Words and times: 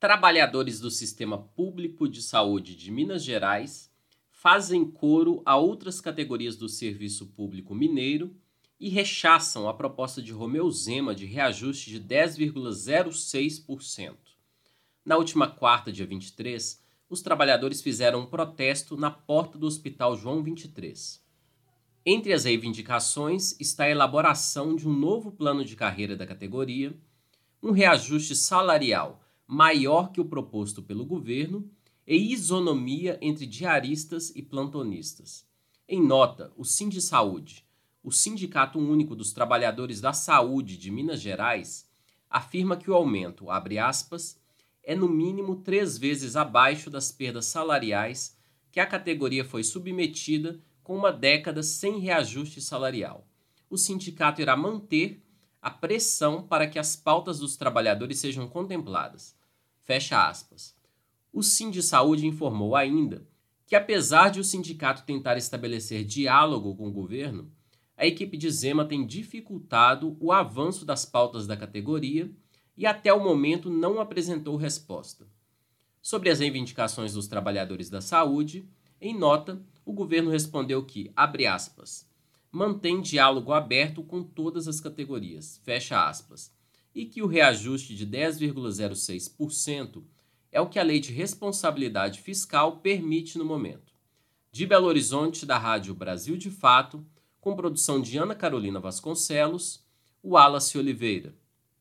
Trabalhadores 0.00 0.78
do 0.78 0.92
Sistema 0.92 1.36
Público 1.36 2.08
de 2.08 2.22
Saúde 2.22 2.76
de 2.76 2.88
Minas 2.88 3.24
Gerais 3.24 3.90
fazem 4.30 4.84
coro 4.84 5.42
a 5.44 5.56
outras 5.56 6.00
categorias 6.00 6.54
do 6.54 6.68
serviço 6.68 7.26
público 7.26 7.74
mineiro 7.74 8.32
e 8.78 8.88
rechaçam 8.88 9.68
a 9.68 9.74
proposta 9.74 10.22
de 10.22 10.30
Romeu 10.30 10.70
Zema 10.70 11.16
de 11.16 11.26
reajuste 11.26 11.90
de 11.90 12.00
10,06%. 12.00 14.14
Na 15.04 15.16
última 15.16 15.48
quarta, 15.48 15.90
dia 15.90 16.06
23, 16.06 16.80
os 17.10 17.20
trabalhadores 17.20 17.82
fizeram 17.82 18.20
um 18.20 18.26
protesto 18.26 18.96
na 18.96 19.10
porta 19.10 19.58
do 19.58 19.66
Hospital 19.66 20.16
João 20.16 20.44
23. 20.44 21.20
Entre 22.06 22.32
as 22.32 22.44
reivindicações 22.44 23.58
está 23.58 23.82
a 23.82 23.90
elaboração 23.90 24.76
de 24.76 24.86
um 24.86 24.92
novo 24.92 25.32
plano 25.32 25.64
de 25.64 25.74
carreira 25.74 26.14
da 26.14 26.24
categoria, 26.24 26.96
um 27.60 27.72
reajuste 27.72 28.36
salarial 28.36 29.24
maior 29.48 30.12
que 30.12 30.20
o 30.20 30.26
proposto 30.26 30.82
pelo 30.82 31.06
governo 31.06 31.70
e 32.06 32.32
isonomia 32.32 33.18
entre 33.22 33.46
diaristas 33.46 34.30
e 34.36 34.42
plantonistas. 34.42 35.46
Em 35.88 36.02
nota, 36.02 36.52
o 36.54 36.66
Sind 36.66 37.00
Saúde, 37.00 37.64
o 38.02 38.12
Sindicato 38.12 38.78
Único 38.78 39.16
dos 39.16 39.32
Trabalhadores 39.32 40.02
da 40.02 40.12
Saúde 40.12 40.76
de 40.76 40.90
Minas 40.90 41.22
Gerais, 41.22 41.88
afirma 42.28 42.76
que 42.76 42.90
o 42.90 42.94
aumento, 42.94 43.50
abre 43.50 43.78
aspas, 43.78 44.38
é 44.82 44.94
no 44.94 45.08
mínimo 45.08 45.56
três 45.56 45.96
vezes 45.96 46.36
abaixo 46.36 46.90
das 46.90 47.10
perdas 47.10 47.46
salariais 47.46 48.36
que 48.70 48.80
a 48.80 48.86
categoria 48.86 49.46
foi 49.46 49.64
submetida 49.64 50.60
com 50.82 50.94
uma 50.94 51.10
década 51.10 51.62
sem 51.62 51.98
reajuste 51.98 52.60
salarial. 52.60 53.26
O 53.70 53.78
sindicato 53.78 54.42
irá 54.42 54.54
manter 54.54 55.22
a 55.60 55.70
pressão 55.70 56.42
para 56.42 56.66
que 56.66 56.78
as 56.78 56.96
pautas 56.96 57.38
dos 57.38 57.56
trabalhadores 57.56 58.18
sejam 58.18 58.46
contempladas, 58.46 59.37
Fecha 59.88 60.28
aspas. 60.28 60.76
O 61.32 61.42
Sim 61.42 61.70
de 61.70 61.82
Saúde 61.82 62.26
informou 62.26 62.76
ainda 62.76 63.26
que, 63.66 63.74
apesar 63.74 64.30
de 64.30 64.38
o 64.38 64.44
sindicato 64.44 65.02
tentar 65.06 65.38
estabelecer 65.38 66.04
diálogo 66.04 66.76
com 66.76 66.88
o 66.88 66.92
governo, 66.92 67.50
a 67.96 68.06
equipe 68.06 68.36
de 68.36 68.50
Zema 68.50 68.84
tem 68.84 69.06
dificultado 69.06 70.14
o 70.20 70.30
avanço 70.30 70.84
das 70.84 71.06
pautas 71.06 71.46
da 71.46 71.56
categoria 71.56 72.30
e 72.76 72.84
até 72.84 73.14
o 73.14 73.24
momento 73.24 73.70
não 73.70 73.98
apresentou 73.98 74.56
resposta. 74.56 75.26
Sobre 76.02 76.28
as 76.28 76.40
reivindicações 76.40 77.14
dos 77.14 77.26
trabalhadores 77.26 77.88
da 77.88 78.02
saúde, 78.02 78.68
em 79.00 79.18
nota, 79.18 79.58
o 79.86 79.94
governo 79.94 80.30
respondeu 80.30 80.84
que, 80.84 81.10
abre 81.16 81.46
aspas, 81.46 82.06
mantém 82.52 83.00
diálogo 83.00 83.54
aberto 83.54 84.02
com 84.02 84.22
todas 84.22 84.68
as 84.68 84.80
categorias, 84.80 85.58
fecha 85.64 86.06
aspas, 86.06 86.52
e 86.98 87.06
que 87.06 87.22
o 87.22 87.28
reajuste 87.28 87.94
de 87.94 88.04
10,06% 88.04 90.02
é 90.50 90.60
o 90.60 90.68
que 90.68 90.80
a 90.80 90.82
Lei 90.82 90.98
de 90.98 91.12
Responsabilidade 91.12 92.20
Fiscal 92.20 92.78
permite 92.78 93.38
no 93.38 93.44
momento. 93.44 93.92
De 94.50 94.66
Belo 94.66 94.88
Horizonte, 94.88 95.46
da 95.46 95.56
Rádio 95.56 95.94
Brasil 95.94 96.36
de 96.36 96.50
Fato, 96.50 97.06
com 97.40 97.54
produção 97.54 98.02
de 98.02 98.18
Ana 98.18 98.34
Carolina 98.34 98.80
Vasconcelos, 98.80 99.86
Wallace 100.24 100.76
Oliveira. 100.76 101.32